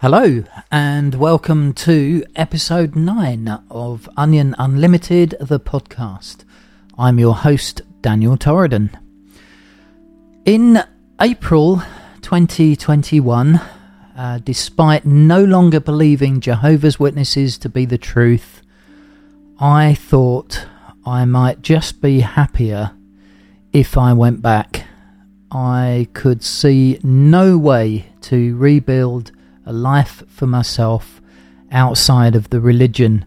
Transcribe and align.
Hello, 0.00 0.42
and 0.70 1.14
welcome 1.16 1.74
to 1.74 2.24
episode 2.34 2.96
9 2.96 3.64
of 3.70 4.08
Onion 4.16 4.54
Unlimited, 4.58 5.34
the 5.38 5.60
podcast. 5.60 6.44
I'm 6.98 7.18
your 7.18 7.34
host, 7.34 7.82
Daniel 8.00 8.38
Torridon. 8.38 8.98
In 10.46 10.82
April 11.20 11.82
2021, 12.22 13.60
uh, 14.16 14.38
despite 14.42 15.04
no 15.04 15.44
longer 15.44 15.80
believing 15.80 16.40
Jehovah's 16.40 16.98
Witnesses 16.98 17.58
to 17.58 17.68
be 17.68 17.84
the 17.84 17.98
truth, 17.98 18.62
I 19.58 19.92
thought 19.92 20.66
I 21.04 21.26
might 21.26 21.60
just 21.60 22.00
be 22.00 22.20
happier 22.20 22.92
if 23.74 23.98
I 23.98 24.14
went 24.14 24.40
back. 24.40 24.86
I 25.52 26.08
could 26.14 26.42
see 26.42 26.98
no 27.02 27.58
way 27.58 28.06
to 28.22 28.56
rebuild 28.56 29.32
a 29.70 29.72
life 29.72 30.24
for 30.26 30.48
myself 30.48 31.20
outside 31.70 32.34
of 32.34 32.50
the 32.50 32.60
religion. 32.60 33.24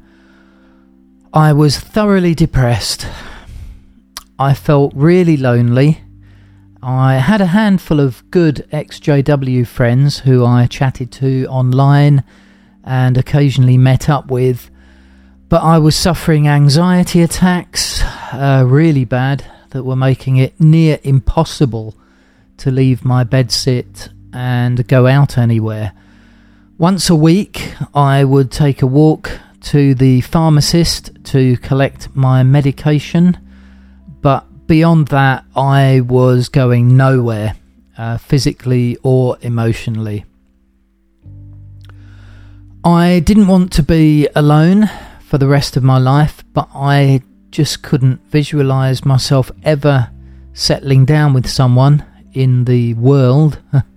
I 1.33 1.53
was 1.53 1.79
thoroughly 1.79 2.35
depressed. 2.35 3.07
I 4.37 4.53
felt 4.53 4.91
really 4.93 5.37
lonely. 5.37 6.01
I 6.81 7.13
had 7.13 7.39
a 7.39 7.45
handful 7.45 8.01
of 8.01 8.29
good 8.29 8.67
XJW 8.73 9.65
friends 9.65 10.19
who 10.19 10.45
I 10.45 10.67
chatted 10.67 11.13
to 11.13 11.45
online 11.47 12.25
and 12.83 13.17
occasionally 13.17 13.77
met 13.77 14.09
up 14.09 14.29
with, 14.29 14.69
but 15.47 15.63
I 15.63 15.77
was 15.77 15.95
suffering 15.95 16.49
anxiety 16.49 17.21
attacks, 17.21 18.03
uh, 18.33 18.65
really 18.67 19.05
bad, 19.05 19.45
that 19.69 19.85
were 19.85 19.95
making 19.95 20.35
it 20.35 20.59
near 20.59 20.99
impossible 21.03 21.95
to 22.57 22.69
leave 22.69 23.05
my 23.05 23.23
bedsit 23.23 24.09
and 24.33 24.85
go 24.89 25.07
out 25.07 25.37
anywhere. 25.37 25.93
Once 26.83 27.09
a 27.09 27.15
week, 27.15 27.73
I 27.93 28.25
would 28.25 28.51
take 28.51 28.81
a 28.81 28.85
walk 28.85 29.39
to 29.61 29.95
the 29.95 30.19
pharmacist 30.19 31.11
to 31.23 31.55
collect 31.59 32.13
my 32.13 32.43
medication, 32.43 33.37
but 34.19 34.67
beyond 34.67 35.07
that, 35.07 35.45
I 35.55 36.01
was 36.01 36.49
going 36.49 36.97
nowhere, 36.97 37.55
uh, 37.97 38.17
physically 38.17 38.97
or 39.01 39.37
emotionally. 39.39 40.25
I 42.83 43.21
didn't 43.21 43.47
want 43.47 43.71
to 43.71 43.83
be 43.83 44.27
alone 44.35 44.89
for 45.21 45.37
the 45.37 45.47
rest 45.47 45.77
of 45.77 45.83
my 45.83 45.99
life, 45.99 46.43
but 46.51 46.67
I 46.75 47.21
just 47.49 47.81
couldn't 47.81 48.19
visualize 48.29 49.05
myself 49.05 49.49
ever 49.63 50.09
settling 50.51 51.05
down 51.05 51.31
with 51.31 51.47
someone 51.47 52.03
in 52.33 52.65
the 52.65 52.93
world. 52.95 53.59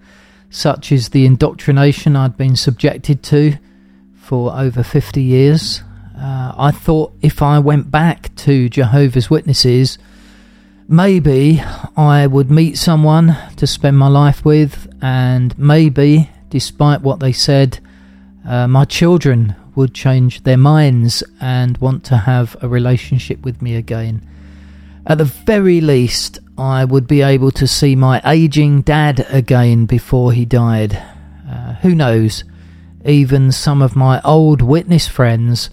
such 0.51 0.93
as 0.93 1.11
the 1.11 1.27
indoctrination 1.27 2.17
I'd 2.17 2.37
been 2.37 2.57
subjected 2.57 3.23
to 3.25 3.59
for 4.15 4.53
over 4.53 4.83
50 4.83 5.23
years. 5.23 5.83
Uh, 6.17 6.53
I 6.57 6.71
thought 6.71 7.13
if 7.23 7.43
I 7.43 7.59
went 7.59 7.91
back 7.91 8.35
to 8.37 8.69
Jehovah's 8.69 9.31
Witnesses, 9.31 9.99
maybe 10.89 11.63
I 11.97 12.27
would 12.27 12.51
meet 12.51 12.79
someone 12.79 13.37
to 13.57 13.67
spend 13.67 13.99
my 13.99 14.09
life 14.09 14.45
with, 14.45 14.89
and 15.03 15.57
maybe, 15.59 16.31
despite 16.49 17.03
what 17.03 17.21
they 17.21 17.33
said, 17.33 17.81
uh, 18.47 18.67
my 18.67 18.85
children 18.85 19.55
would 19.75 19.93
change 19.93 20.43
their 20.45 20.57
minds 20.57 21.23
and 21.41 21.77
want 21.79 22.03
to 22.05 22.17
have 22.17 22.57
a 22.63 22.69
relationship 22.69 23.45
with 23.45 23.61
me 23.61 23.77
again. 23.77 24.27
At 25.09 25.19
the 25.19 25.25
very 25.25 25.81
least, 25.81 26.41
I 26.59 26.85
would 26.85 27.07
be 27.07 27.23
able 27.23 27.53
to 27.53 27.67
see 27.69 27.95
my 27.95 28.21
aging 28.25 28.83
dad 28.83 29.25
again 29.31 29.87
before 29.87 30.33
he 30.33 30.45
died. 30.45 31.01
Uh, 31.49 31.75
who 31.75 31.95
knows? 31.95 32.43
Even 33.05 33.53
some 33.53 33.83
of 33.83 33.95
my 33.95 34.21
old 34.23 34.63
witness 34.63 35.07
friends 35.07 35.71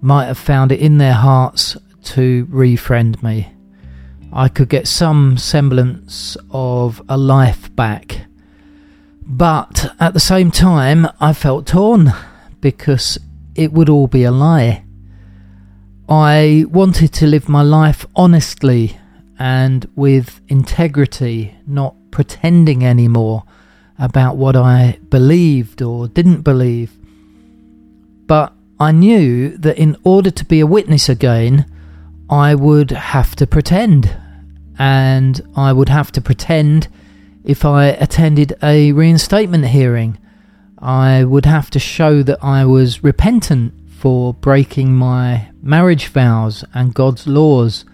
might 0.00 0.26
have 0.26 0.38
found 0.38 0.70
it 0.70 0.78
in 0.78 0.98
their 0.98 1.14
hearts 1.14 1.76
to 2.04 2.46
refriend 2.46 3.20
me. 3.20 3.52
I 4.32 4.48
could 4.48 4.68
get 4.68 4.86
some 4.86 5.38
semblance 5.38 6.36
of 6.50 7.02
a 7.08 7.16
life 7.16 7.74
back. 7.74 8.26
But 9.22 9.92
at 9.98 10.14
the 10.14 10.20
same 10.20 10.52
time, 10.52 11.08
I 11.18 11.32
felt 11.32 11.66
torn 11.66 12.12
because 12.60 13.18
it 13.56 13.72
would 13.72 13.88
all 13.88 14.06
be 14.06 14.22
a 14.22 14.30
lie. 14.30 14.84
I 16.08 16.64
wanted 16.70 17.12
to 17.14 17.26
live 17.26 17.50
my 17.50 17.60
life 17.60 18.06
honestly 18.16 18.98
and 19.38 19.86
with 19.94 20.40
integrity, 20.48 21.54
not 21.66 21.94
pretending 22.10 22.82
anymore 22.82 23.44
about 23.98 24.38
what 24.38 24.56
I 24.56 24.98
believed 25.10 25.82
or 25.82 26.08
didn't 26.08 26.42
believe. 26.42 26.92
But 28.26 28.54
I 28.80 28.92
knew 28.92 29.58
that 29.58 29.76
in 29.76 29.98
order 30.02 30.30
to 30.30 30.44
be 30.46 30.60
a 30.60 30.66
witness 30.66 31.10
again, 31.10 31.66
I 32.30 32.54
would 32.54 32.90
have 32.90 33.36
to 33.36 33.46
pretend. 33.46 34.16
And 34.78 35.42
I 35.56 35.74
would 35.74 35.90
have 35.90 36.10
to 36.12 36.22
pretend 36.22 36.88
if 37.44 37.66
I 37.66 37.86
attended 37.86 38.54
a 38.62 38.92
reinstatement 38.92 39.66
hearing. 39.66 40.16
I 40.78 41.24
would 41.24 41.44
have 41.44 41.70
to 41.72 41.78
show 41.78 42.22
that 42.22 42.42
I 42.42 42.64
was 42.64 43.04
repentant 43.04 43.74
for 43.98 44.32
breaking 44.32 44.94
my 44.94 45.48
marriage 45.60 46.06
vows 46.06 46.64
and 46.72 46.94
God's 46.94 47.26
laws. 47.26 47.84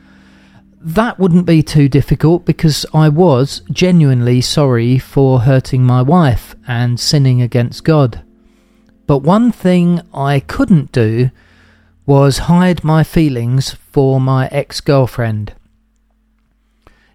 That 0.78 1.18
wouldn't 1.18 1.46
be 1.46 1.62
too 1.62 1.88
difficult 1.88 2.44
because 2.44 2.84
I 2.92 3.08
was 3.08 3.62
genuinely 3.70 4.42
sorry 4.42 4.98
for 4.98 5.40
hurting 5.40 5.82
my 5.82 6.02
wife 6.02 6.54
and 6.68 7.00
sinning 7.00 7.40
against 7.40 7.84
God. 7.84 8.22
But 9.06 9.18
one 9.18 9.50
thing 9.50 10.02
I 10.12 10.40
couldn't 10.40 10.92
do 10.92 11.30
was 12.04 12.50
hide 12.52 12.84
my 12.84 13.02
feelings 13.02 13.72
for 13.90 14.20
my 14.20 14.48
ex 14.48 14.82
girlfriend. 14.82 15.54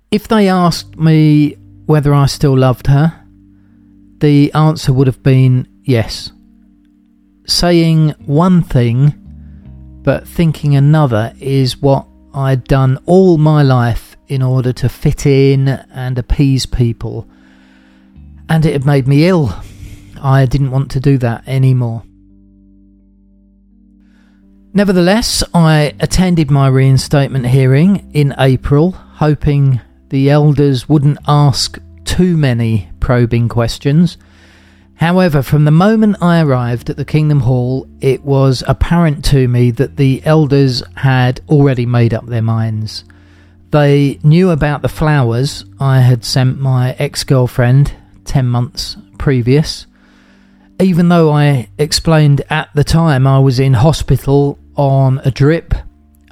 If 0.10 0.28
they 0.28 0.50
asked 0.50 0.98
me 0.98 1.58
whether 1.86 2.12
I 2.12 2.26
still 2.26 2.58
loved 2.58 2.88
her, 2.88 3.24
the 4.18 4.52
answer 4.54 4.92
would 4.92 5.06
have 5.06 5.22
been 5.22 5.68
yes 5.84 6.32
saying 7.50 8.10
one 8.26 8.62
thing 8.62 9.16
but 10.04 10.28
thinking 10.28 10.76
another 10.76 11.34
is 11.40 11.82
what 11.82 12.08
I'd 12.34 12.64
done 12.64 13.00
all 13.06 13.38
my 13.38 13.64
life 13.64 14.16
in 14.28 14.42
order 14.42 14.72
to 14.74 14.90
fit 14.90 15.26
in 15.26 15.68
and 15.68 16.18
appease 16.18 16.66
people. 16.66 17.28
And 18.48 18.66
it 18.66 18.74
had 18.74 18.86
made 18.86 19.08
me 19.08 19.28
ill. 19.28 19.54
I 20.22 20.46
didn't 20.46 20.72
want 20.72 20.92
to 20.92 21.00
do 21.00 21.18
that 21.20 21.48
anymore. 21.48 22.04
Nevertheless, 24.74 25.44
I 25.54 25.96
attended 26.00 26.52
my 26.52 26.68
reinstatement 26.68 27.48
hearing 27.48 28.12
in 28.14 28.36
April, 28.38 28.92
hoping 28.92 29.82
the 30.10 30.30
elders 30.30 30.88
wouldn't 30.88 31.18
ask 31.28 31.80
too 32.06 32.38
many 32.38 32.90
probing 33.00 33.50
questions 33.50 34.18
However, 35.00 35.42
from 35.42 35.64
the 35.64 35.72
moment 35.72 36.18
I 36.22 36.42
arrived 36.42 36.90
at 36.90 36.98
the 36.98 37.06
Kingdom 37.06 37.40
Hall, 37.40 37.88
it 38.02 38.22
was 38.26 38.66
apparent 38.68 39.24
to 39.26 39.48
me 39.48 39.72
that 39.72 39.96
the 39.96 40.22
elders 40.26 40.84
had 40.98 41.40
already 41.48 41.86
made 41.86 42.14
up 42.14 42.26
their 42.26 42.42
minds. 42.42 43.06
They 43.72 44.20
knew 44.24 44.50
about 44.50 44.82
the 44.82 44.90
flowers 44.90 45.64
I 45.80 46.02
had 46.02 46.26
sent 46.26 46.60
my 46.60 46.98
ex 47.00 47.24
girlfriend 47.24 47.94
10 48.26 48.46
months 48.50 48.98
previous. 49.18 49.88
Even 50.82 51.08
though 51.08 51.32
I 51.32 51.70
explained 51.78 52.42
at 52.50 52.70
the 52.76 52.84
time 52.84 53.26
I 53.26 53.40
was 53.40 53.58
in 53.58 53.76
hospital 53.76 54.60
on 54.76 55.22
a 55.24 55.32
drip, 55.32 55.76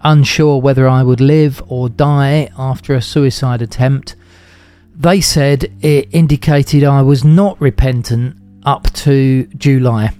unsure 0.03 0.59
whether 0.59 0.89
I 0.89 1.03
would 1.03 1.21
live 1.21 1.63
or 1.69 1.87
die 1.87 2.49
after 2.57 2.93
a 2.95 3.01
suicide 3.01 3.61
attempt, 3.61 4.17
they 4.93 5.21
said 5.21 5.71
it 5.79 6.09
indicated 6.11 6.83
I 6.83 7.01
was 7.01 7.23
not 7.23 7.61
repentant 7.61 8.35
up 8.67 8.91
to 8.91 9.45
July. 9.57 10.13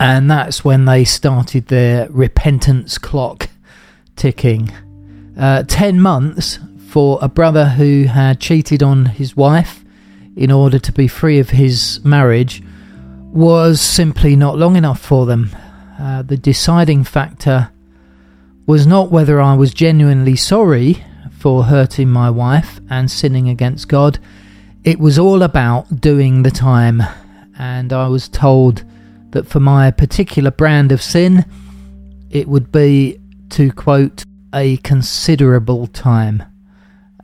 And 0.00 0.28
that's 0.28 0.64
when 0.64 0.86
they 0.86 1.04
started 1.04 1.68
their 1.68 2.08
repentance 2.10 2.98
clock 2.98 3.48
ticking. 4.16 4.68
Uh, 5.38 5.62
10 5.62 6.00
months 6.00 6.58
for 6.88 7.20
a 7.22 7.28
brother 7.28 7.66
who 7.66 8.04
had 8.04 8.40
cheated 8.40 8.82
on 8.82 9.06
his 9.06 9.36
wife 9.36 9.84
in 10.36 10.50
order 10.50 10.80
to 10.80 10.90
be 10.90 11.06
free 11.06 11.38
of 11.38 11.50
his 11.50 12.00
marriage 12.04 12.60
was 13.32 13.80
simply 13.80 14.34
not 14.34 14.58
long 14.58 14.74
enough 14.74 15.00
for 15.00 15.24
them. 15.24 15.54
Uh, 16.00 16.22
the 16.22 16.36
deciding 16.36 17.04
factor 17.04 17.70
was 18.66 18.84
not 18.84 19.12
whether 19.12 19.40
I 19.40 19.54
was 19.54 19.72
genuinely 19.72 20.34
sorry 20.34 21.04
for 21.30 21.64
hurting 21.64 22.08
my 22.08 22.30
wife 22.30 22.80
and 22.90 23.08
sinning 23.08 23.48
against 23.48 23.86
God 23.86 24.18
it 24.84 24.98
was 24.98 25.18
all 25.18 25.42
about 25.42 26.00
doing 26.00 26.42
the 26.42 26.50
time, 26.50 27.02
and 27.58 27.92
I 27.92 28.08
was 28.08 28.28
told 28.28 28.84
that 29.30 29.46
for 29.46 29.60
my 29.60 29.90
particular 29.90 30.50
brand 30.50 30.90
of 30.90 31.00
sin, 31.00 31.44
it 32.30 32.48
would 32.48 32.72
be, 32.72 33.20
to 33.50 33.70
quote, 33.72 34.24
a 34.52 34.78
considerable 34.78 35.86
time. 35.86 36.42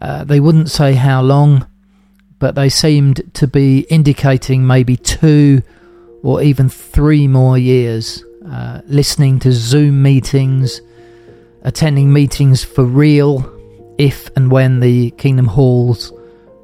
Uh, 0.01 0.23
they 0.23 0.39
wouldn't 0.39 0.71
say 0.71 0.95
how 0.95 1.21
long, 1.21 1.67
but 2.39 2.55
they 2.55 2.69
seemed 2.69 3.23
to 3.35 3.49
be 3.49 3.81
indicating 3.91 4.65
maybe 4.65 4.97
two 4.97 5.63
or 6.23 6.41
even 6.41 6.69
three 6.69 7.27
more 7.27 7.59
years, 7.59 8.25
uh, 8.49 8.81
listening 8.87 9.41
to 9.41 9.53
Zoom 9.53 10.01
meetings, 10.01 10.81
attending 11.63 12.13
meetings 12.13 12.63
for 12.63 12.85
real 12.85 13.53
if 13.99 14.31
and 14.37 14.51
when 14.53 14.79
the 14.79 15.11
Kingdom 15.13 15.47
Halls 15.47 16.13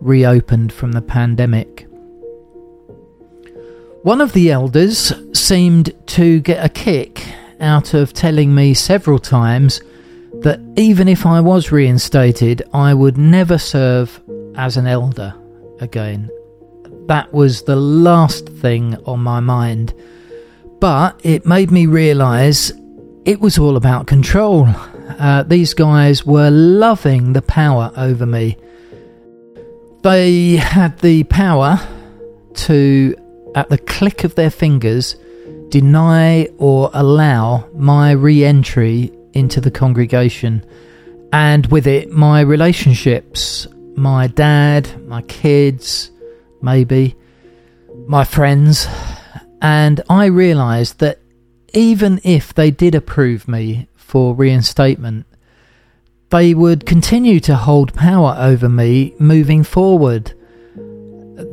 reopened 0.05 0.73
from 0.73 0.93
the 0.93 1.03
pandemic. 1.03 1.87
One 4.03 4.21
of 4.21 4.35
the 4.35 4.51
elders 4.51 5.13
seemed 5.33 5.93
to 6.09 6.41
get 6.41 6.65
a 6.65 6.69
kick 6.69 7.27
out 7.59 7.95
of 7.95 8.13
telling 8.13 8.55
me 8.55 8.75
several 8.75 9.19
times 9.19 9.81
that 10.43 10.61
even 10.77 11.09
if 11.09 11.25
I 11.25 11.41
was 11.41 11.73
reinstated, 11.73 12.63
I 12.73 12.93
would 12.93 13.17
never 13.17 13.57
serve 13.57 14.21
as 14.57 14.77
an 14.77 14.87
elder 14.87 15.35
again. 15.81 16.29
That 17.07 17.33
was 17.33 17.63
the 17.63 17.77
last 17.77 18.49
thing 18.49 18.97
on 19.07 19.21
my 19.21 19.41
mind. 19.41 19.95
But 20.81 21.19
it 21.25 21.47
made 21.47 21.71
me 21.71 21.87
realise 21.87 22.73
it 23.25 23.41
was 23.41 23.59
all 23.59 23.77
about 23.77 24.07
control. 24.07 24.69
Uh, 25.19 25.45
these 25.45 25.73
guys 25.73 26.27
were 26.27 26.51
loving 26.51 27.33
the 27.33 27.43
power 27.43 27.91
over 27.97 28.27
me. 28.27 28.59
They 30.05 30.57
had 30.57 30.99
the 31.01 31.25
power 31.25 31.81
to, 32.55 33.17
at 33.55 33.71
the 33.71 33.79
click 33.79 34.23
of 34.23 34.35
their 34.35 34.51
fingers, 34.51 35.17
deny 35.71 36.49
or 36.59 36.91
allow 36.93 37.69
my 37.75 38.13
re 38.13 38.45
entry 38.45 39.11
into 39.33 39.61
the 39.61 39.71
congregation, 39.71 40.65
and 41.33 41.67
with 41.67 41.87
it, 41.87 42.13
my 42.13 42.43
relationships 42.43 43.67
my 43.97 44.27
dad, 44.27 45.07
my 45.07 45.23
kids, 45.23 46.11
maybe, 46.61 47.17
my 48.07 48.25
friends. 48.25 48.87
And 49.63 50.01
I 50.09 50.27
realised 50.27 50.99
that 50.99 51.21
even 51.73 52.21
if 52.25 52.53
they 52.55 52.71
did 52.71 52.95
approve 52.95 53.49
me 53.49 53.89
for 53.95 54.35
reinstatement, 54.35 55.27
they 56.35 56.53
would 56.53 56.85
continue 56.85 57.39
to 57.39 57.55
hold 57.55 57.95
power 57.95 58.35
over 58.37 58.69
me 58.69 59.15
moving 59.21 59.63
forward. 59.63 60.33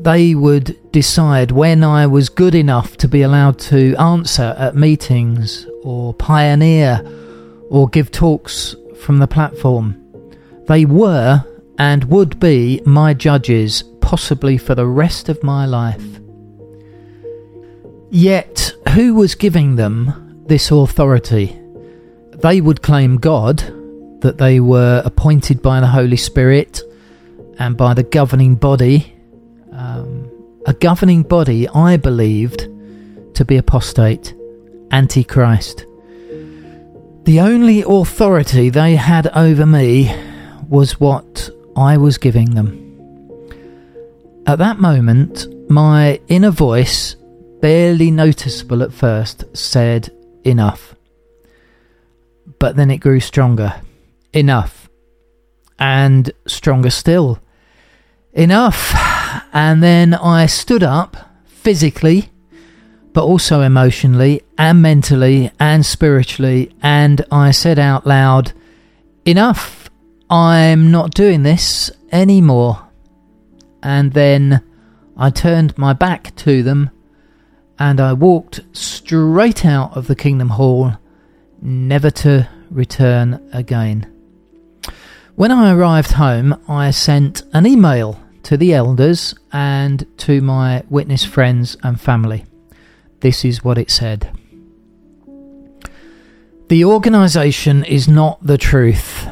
They 0.01 0.33
would 0.33 0.75
decide 0.91 1.51
when 1.51 1.83
I 1.83 2.07
was 2.07 2.29
good 2.29 2.55
enough 2.55 2.97
to 2.97 3.07
be 3.07 3.21
allowed 3.21 3.59
to 3.59 3.95
answer 3.97 4.55
at 4.57 4.75
meetings 4.75 5.67
or 5.83 6.15
pioneer 6.15 6.99
or 7.69 7.89
give 7.89 8.09
talks 8.09 8.75
from 8.99 9.19
the 9.19 9.27
platform. 9.27 10.03
They 10.65 10.85
were 10.85 11.45
and 11.77 12.05
would 12.05 12.39
be 12.39 12.81
my 12.83 13.13
judges 13.13 13.83
possibly 14.01 14.57
for 14.57 14.73
the 14.73 14.87
rest 14.87 15.29
of 15.29 15.43
my 15.43 15.67
life. 15.67 16.19
Yet, 18.09 18.73
who 18.95 19.13
was 19.13 19.35
giving 19.35 19.75
them 19.75 20.43
this 20.47 20.71
authority? 20.71 21.55
They 22.31 22.61
would 22.61 22.81
claim 22.81 23.17
God, 23.17 23.77
that 24.21 24.37
they 24.37 24.59
were 24.59 25.01
appointed 25.05 25.61
by 25.61 25.79
the 25.79 25.87
Holy 25.87 26.17
Spirit 26.17 26.81
and 27.59 27.77
by 27.77 27.93
the 27.93 28.03
governing 28.03 28.55
body. 28.55 29.13
Um, 29.71 30.29
a 30.65 30.73
governing 30.73 31.23
body 31.23 31.67
I 31.69 31.97
believed 31.97 32.67
to 33.35 33.45
be 33.45 33.57
apostate, 33.57 34.33
antichrist. 34.91 35.85
The 37.23 37.39
only 37.39 37.83
authority 37.85 38.69
they 38.69 38.95
had 38.95 39.27
over 39.35 39.65
me 39.65 40.15
was 40.67 40.99
what 40.99 41.49
I 41.75 41.97
was 41.97 42.17
giving 42.17 42.51
them. 42.51 42.77
At 44.47 44.57
that 44.57 44.79
moment, 44.79 45.47
my 45.69 46.19
inner 46.27 46.49
voice, 46.49 47.15
barely 47.61 48.11
noticeable 48.11 48.81
at 48.81 48.91
first, 48.91 49.45
said, 49.55 50.11
Enough. 50.43 50.95
But 52.57 52.75
then 52.75 52.89
it 52.89 52.97
grew 52.97 53.19
stronger. 53.19 53.75
Enough. 54.33 54.89
And 55.79 56.31
stronger 56.47 56.89
still. 56.89 57.39
Enough. 58.33 58.93
And 59.53 59.83
then 59.83 60.13
I 60.13 60.45
stood 60.45 60.83
up 60.83 61.17
physically 61.45 62.31
but 63.13 63.23
also 63.23 63.61
emotionally 63.61 64.41
and 64.57 64.81
mentally 64.81 65.51
and 65.59 65.85
spiritually. 65.85 66.73
And 66.81 67.25
I 67.31 67.51
said 67.51 67.79
out 67.79 68.07
loud, 68.07 68.53
Enough, 69.25 69.89
I'm 70.29 70.91
not 70.91 71.13
doing 71.13 71.43
this 71.43 71.91
anymore. 72.11 72.87
And 73.83 74.13
then 74.13 74.63
I 75.17 75.29
turned 75.29 75.77
my 75.77 75.93
back 75.93 76.35
to 76.37 76.63
them 76.63 76.89
and 77.77 77.99
I 77.99 78.13
walked 78.13 78.61
straight 78.73 79.65
out 79.65 79.95
of 79.97 80.07
the 80.07 80.15
Kingdom 80.15 80.49
Hall, 80.49 80.93
never 81.61 82.11
to 82.11 82.47
return 82.69 83.49
again. 83.51 84.07
When 85.35 85.49
I 85.51 85.73
arrived 85.73 86.11
home, 86.13 86.61
I 86.67 86.91
sent 86.91 87.43
an 87.53 87.65
email 87.65 88.19
to 88.43 88.57
the 88.57 88.73
elders 88.73 89.33
and 89.53 90.05
to 90.17 90.41
my 90.41 90.83
witness 90.89 91.23
friends 91.23 91.77
and 91.83 91.99
family. 91.99 92.45
This 93.21 93.45
is 93.45 93.63
what 93.63 93.77
it 93.77 93.89
said 93.89 94.29
The 96.67 96.83
organisation 96.83 97.85
is 97.85 98.09
not 98.09 98.45
the 98.45 98.57
truth, 98.57 99.27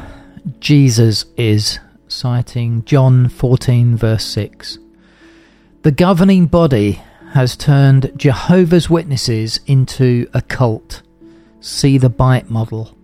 Jesus 0.58 1.26
is, 1.36 1.78
citing 2.08 2.82
John 2.86 3.28
14, 3.28 3.96
verse 3.96 4.24
6. 4.24 4.78
The 5.82 5.92
governing 5.92 6.46
body 6.46 7.02
has 7.32 7.56
turned 7.56 8.12
Jehovah's 8.16 8.88
Witnesses 8.88 9.60
into 9.66 10.28
a 10.32 10.40
cult. 10.40 11.02
See 11.60 11.98
the 11.98 12.10
BITE 12.10 12.50
model. 12.50 12.96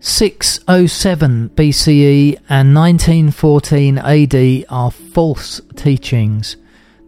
607 0.00 1.50
BCE 1.50 2.36
and 2.48 2.74
1914 2.74 3.98
AD 3.98 4.64
are 4.68 4.90
false 4.90 5.60
teachings. 5.74 6.56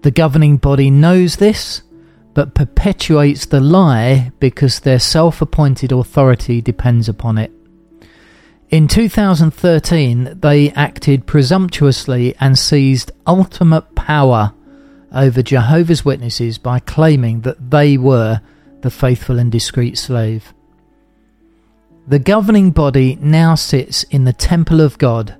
The 0.02 0.10
governing 0.10 0.56
body 0.56 0.90
knows 0.90 1.36
this 1.36 1.82
but 2.34 2.54
perpetuates 2.54 3.46
the 3.46 3.60
lie 3.60 4.32
because 4.40 4.80
their 4.80 4.98
self 4.98 5.40
appointed 5.40 5.92
authority 5.92 6.60
depends 6.60 7.08
upon 7.08 7.38
it. 7.38 7.52
In 8.70 8.86
2013, 8.86 10.38
they 10.40 10.70
acted 10.72 11.26
presumptuously 11.26 12.34
and 12.40 12.58
seized 12.58 13.10
ultimate 13.26 13.94
power 13.94 14.52
over 15.12 15.42
Jehovah's 15.42 16.04
Witnesses 16.04 16.56
by 16.58 16.78
claiming 16.78 17.40
that 17.40 17.70
they 17.70 17.96
were 17.96 18.40
the 18.82 18.90
faithful 18.90 19.38
and 19.38 19.50
discreet 19.50 19.98
slave. 19.98 20.54
The 22.10 22.18
governing 22.18 22.72
body 22.72 23.16
now 23.20 23.54
sits 23.54 24.02
in 24.02 24.24
the 24.24 24.32
temple 24.32 24.80
of 24.80 24.98
God, 24.98 25.36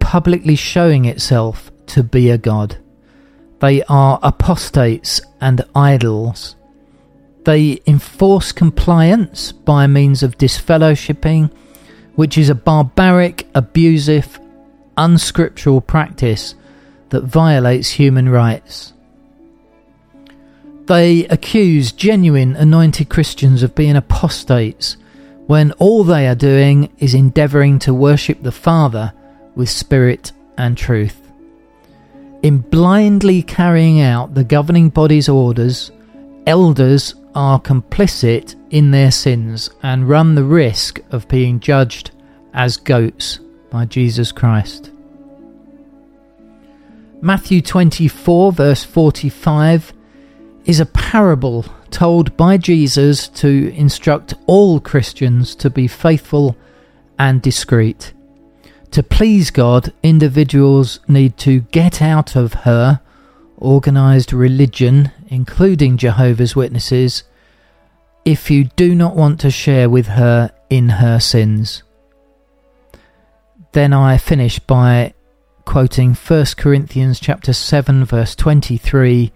publicly 0.00 0.56
showing 0.56 1.04
itself 1.04 1.70
to 1.88 2.02
be 2.02 2.30
a 2.30 2.38
God. 2.38 2.78
They 3.58 3.82
are 3.90 4.18
apostates 4.22 5.20
and 5.38 5.62
idols. 5.74 6.56
They 7.44 7.82
enforce 7.86 8.52
compliance 8.52 9.52
by 9.52 9.86
means 9.86 10.22
of 10.22 10.38
disfellowshipping, 10.38 11.52
which 12.14 12.38
is 12.38 12.48
a 12.48 12.54
barbaric, 12.54 13.46
abusive, 13.54 14.40
unscriptural 14.96 15.82
practice 15.82 16.54
that 17.10 17.24
violates 17.24 17.90
human 17.90 18.30
rights. 18.30 18.94
They 20.86 21.26
accuse 21.26 21.92
genuine 21.92 22.56
anointed 22.56 23.10
Christians 23.10 23.62
of 23.62 23.74
being 23.74 23.94
apostates 23.94 24.96
when 25.48 25.72
all 25.72 26.04
they 26.04 26.28
are 26.28 26.34
doing 26.34 26.92
is 26.98 27.14
endeavouring 27.14 27.78
to 27.78 27.94
worship 27.94 28.42
the 28.42 28.52
Father 28.52 29.10
with 29.54 29.70
spirit 29.70 30.30
and 30.58 30.76
truth. 30.76 31.32
In 32.42 32.58
blindly 32.58 33.42
carrying 33.42 33.98
out 33.98 34.34
the 34.34 34.44
governing 34.44 34.90
body's 34.90 35.26
orders, 35.26 35.90
elders 36.46 37.14
are 37.34 37.58
complicit 37.58 38.56
in 38.68 38.90
their 38.90 39.10
sins 39.10 39.70
and 39.82 40.06
run 40.06 40.34
the 40.34 40.44
risk 40.44 41.00
of 41.10 41.26
being 41.28 41.60
judged 41.60 42.10
as 42.52 42.76
goats 42.76 43.40
by 43.70 43.86
Jesus 43.86 44.32
Christ. 44.32 44.90
Matthew 47.22 47.62
24, 47.62 48.52
verse 48.52 48.84
45, 48.84 49.94
is 50.66 50.78
a 50.78 50.86
parable 50.86 51.64
told 51.90 52.36
by 52.36 52.56
Jesus 52.56 53.28
to 53.28 53.72
instruct 53.74 54.34
all 54.46 54.80
Christians 54.80 55.54
to 55.56 55.70
be 55.70 55.86
faithful 55.86 56.56
and 57.18 57.42
discreet. 57.42 58.12
To 58.92 59.02
please 59.02 59.50
God, 59.50 59.92
individuals 60.02 61.00
need 61.08 61.36
to 61.38 61.60
get 61.60 62.00
out 62.00 62.36
of 62.36 62.54
her 62.54 63.00
organized 63.56 64.32
religion, 64.32 65.10
including 65.28 65.96
Jehovah's 65.96 66.56
Witnesses, 66.56 67.24
if 68.24 68.50
you 68.50 68.64
do 68.76 68.94
not 68.94 69.16
want 69.16 69.40
to 69.40 69.50
share 69.50 69.90
with 69.90 70.06
her 70.06 70.52
in 70.70 70.88
her 70.90 71.18
sins. 71.18 71.82
Then 73.72 73.92
I 73.92 74.16
finish 74.16 74.58
by 74.58 75.14
quoting 75.64 76.14
1 76.14 76.46
Corinthians 76.56 77.20
chapter 77.20 77.52
7 77.52 78.04
verse 78.06 78.34
23 78.34 79.30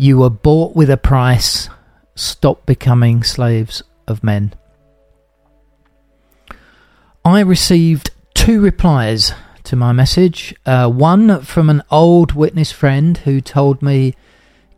You 0.00 0.16
were 0.16 0.30
bought 0.30 0.74
with 0.74 0.88
a 0.88 0.96
price. 0.96 1.68
Stop 2.14 2.64
becoming 2.64 3.22
slaves 3.22 3.82
of 4.08 4.24
men. 4.24 4.54
I 7.22 7.40
received 7.40 8.10
two 8.32 8.62
replies 8.62 9.34
to 9.64 9.76
my 9.76 9.92
message. 9.92 10.54
Uh, 10.64 10.88
one 10.88 11.42
from 11.42 11.68
an 11.68 11.82
old 11.90 12.32
witness 12.32 12.72
friend 12.72 13.18
who 13.18 13.42
told 13.42 13.82
me, 13.82 14.14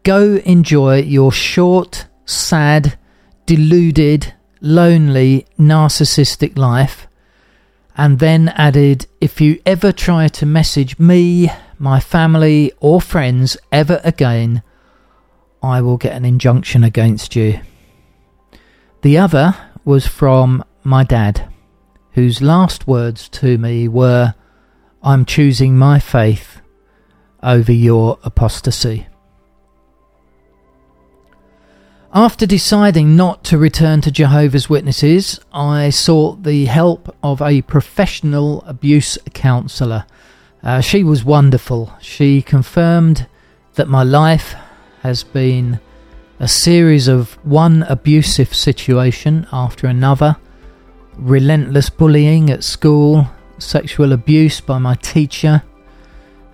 Go 0.03 0.41
enjoy 0.45 1.03
your 1.03 1.31
short, 1.31 2.09
sad, 2.25 2.99
deluded, 3.47 4.35
lonely, 4.61 5.47
narcissistic 5.57 6.59
life. 6.59 7.07
And 7.97 8.19
then 8.19 8.49
added, 8.57 9.07
If 9.21 9.41
you 9.41 9.63
ever 9.65 9.93
try 9.93 10.27
to 10.27 10.47
message 10.47 10.99
me, 10.99 11.49
my 11.79 12.01
family, 12.01 12.73
or 12.81 13.01
friends 13.01 13.57
ever 13.71 14.01
again, 14.03 14.65
I 15.63 15.81
will 15.81 15.97
get 15.97 16.15
an 16.15 16.25
injunction 16.25 16.83
against 16.83 17.37
you. 17.37 17.61
The 19.03 19.19
other 19.19 19.55
was 19.85 20.07
from 20.07 20.65
my 20.85 21.05
dad, 21.05 21.49
whose 22.13 22.43
last 22.43 22.87
words 22.87 23.29
to 23.31 23.59
me 23.59 23.89
were, 23.89 24.35
I'm 25.03 25.25
choosing 25.25 25.77
my 25.77 25.99
faith 25.99 26.61
over 27.43 27.73
your 27.73 28.19
apostasy. 28.23 29.07
After 32.15 32.45
deciding 32.45 33.17
not 33.17 33.43
to 33.45 33.57
return 33.57 34.03
to 34.03 34.11
Jehovah's 34.11 34.69
Witnesses, 34.69 35.41
I 35.53 35.89
sought 35.91 36.43
the 36.43 36.67
help 36.67 37.17
of 37.23 37.41
a 37.41 37.63
professional 37.63 38.63
abuse 38.67 39.17
counsellor. 39.33 40.05
Uh, 40.63 40.81
she 40.81 41.03
was 41.03 41.25
wonderful. 41.25 41.95
She 42.03 42.43
confirmed 42.43 43.27
that 43.75 43.89
my 43.89 44.03
life 44.03 44.55
has 45.03 45.25
been 45.25 45.81
a 46.39 46.47
series 46.47 47.09
of 47.09 47.33
one 47.45 47.83
abusive 47.85 48.55
situation 48.55 49.49
after 49.53 49.89
another, 49.89 50.37
relentless 51.17 51.91
bullying 51.91 52.51
at 52.51 52.63
school, 52.63 53.27
sexual 53.59 54.13
abuse 54.13 54.61
by 54.61 54.79
my 54.79 54.95
teacher, 54.95 55.63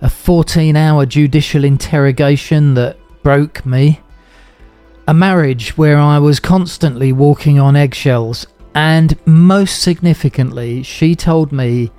a 0.01 0.09
14 0.09 0.75
hour 0.75 1.05
judicial 1.05 1.63
interrogation 1.63 2.73
that 2.73 2.97
broke 3.21 3.65
me, 3.67 4.01
a 5.07 5.13
marriage 5.13 5.77
where 5.77 5.99
I 5.99 6.17
was 6.17 6.39
constantly 6.39 7.11
walking 7.11 7.59
on 7.59 7.75
eggshells, 7.75 8.47
and 8.73 9.15
most 9.27 9.83
significantly, 9.83 10.81
she 10.81 11.15
told 11.15 11.51
me 11.51 11.91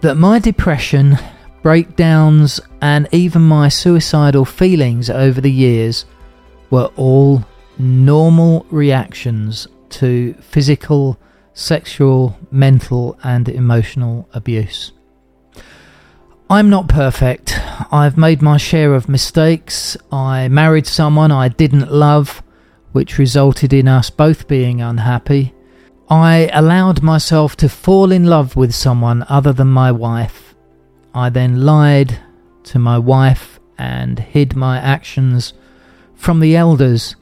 that 0.00 0.14
my 0.16 0.38
depression 0.38 1.18
breakdowns, 1.62 2.60
and 2.80 3.08
even 3.12 3.42
my 3.42 3.68
suicidal 3.68 4.44
feelings 4.44 5.10
over 5.10 5.40
the 5.40 5.50
years 5.50 6.04
were 6.70 6.90
all 6.96 7.44
normal 7.78 8.66
reactions 8.70 9.66
to 9.90 10.34
physical, 10.34 11.18
sexual, 11.54 12.38
mental, 12.50 13.18
and 13.22 13.48
emotional 13.48 14.28
abuse. 14.32 14.92
I'm 16.48 16.68
not 16.68 16.88
perfect. 16.88 17.58
I've 17.92 18.16
made 18.16 18.42
my 18.42 18.56
share 18.56 18.94
of 18.94 19.08
mistakes. 19.08 19.96
I 20.10 20.48
married 20.48 20.86
someone 20.86 21.30
I 21.30 21.48
didn't 21.48 21.92
love, 21.92 22.42
which 22.92 23.18
resulted 23.18 23.72
in 23.72 23.86
us 23.86 24.10
both 24.10 24.48
being 24.48 24.80
unhappy. 24.80 25.54
I 26.08 26.50
allowed 26.52 27.02
myself 27.02 27.54
to 27.58 27.68
fall 27.68 28.10
in 28.10 28.26
love 28.26 28.56
with 28.56 28.74
someone 28.74 29.24
other 29.28 29.52
than 29.52 29.68
my 29.68 29.92
wife 29.92 30.49
I 31.14 31.28
then 31.30 31.64
lied 31.64 32.18
to 32.64 32.78
my 32.78 32.98
wife 32.98 33.58
and 33.78 34.18
hid 34.18 34.54
my 34.54 34.78
actions 34.78 35.52
from 36.14 36.40
the 36.40 36.54
elders. 36.54 37.16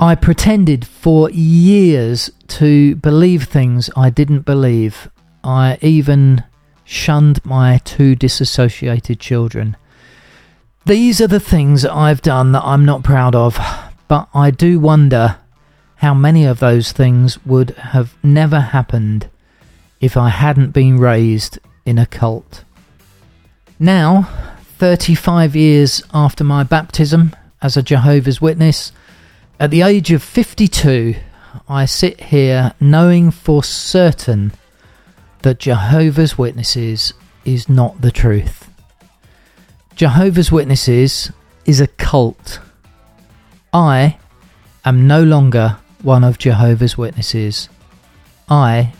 I 0.00 0.14
pretended 0.14 0.86
for 0.86 1.30
years 1.30 2.30
to 2.48 2.96
believe 2.96 3.44
things 3.44 3.88
I 3.94 4.10
didn't 4.10 4.40
believe. 4.40 5.10
I 5.44 5.78
even 5.80 6.42
shunned 6.84 7.44
my 7.44 7.78
two 7.84 8.16
disassociated 8.16 9.20
children. 9.20 9.76
These 10.84 11.20
are 11.20 11.28
the 11.28 11.38
things 11.38 11.84
I've 11.84 12.22
done 12.22 12.52
that 12.52 12.64
I'm 12.64 12.84
not 12.84 13.04
proud 13.04 13.36
of, 13.36 13.58
but 14.08 14.28
I 14.34 14.50
do 14.50 14.80
wonder 14.80 15.36
how 15.96 16.14
many 16.14 16.44
of 16.44 16.58
those 16.58 16.90
things 16.90 17.38
would 17.46 17.70
have 17.70 18.16
never 18.24 18.58
happened 18.58 19.30
if 20.00 20.16
I 20.16 20.30
hadn't 20.30 20.72
been 20.72 20.98
raised 20.98 21.60
in 21.86 21.98
a 21.98 22.06
cult. 22.06 22.64
Now, 23.82 24.28
35 24.78 25.56
years 25.56 26.04
after 26.14 26.44
my 26.44 26.62
baptism 26.62 27.34
as 27.60 27.76
a 27.76 27.82
Jehovah's 27.82 28.40
Witness, 28.40 28.92
at 29.58 29.72
the 29.72 29.82
age 29.82 30.12
of 30.12 30.22
52, 30.22 31.16
I 31.68 31.86
sit 31.86 32.20
here 32.20 32.74
knowing 32.78 33.32
for 33.32 33.64
certain 33.64 34.52
that 35.40 35.58
Jehovah's 35.58 36.38
Witnesses 36.38 37.12
is 37.44 37.68
not 37.68 38.00
the 38.00 38.12
truth. 38.12 38.70
Jehovah's 39.96 40.52
Witnesses 40.52 41.32
is 41.64 41.80
a 41.80 41.88
cult. 41.88 42.60
I 43.72 44.16
am 44.84 45.08
no 45.08 45.24
longer 45.24 45.78
one 46.02 46.22
of 46.22 46.38
Jehovah's 46.38 46.96
Witnesses. 46.96 47.68
I 48.48 48.92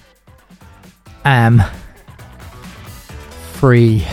am 1.24 1.62
free. 3.52 4.04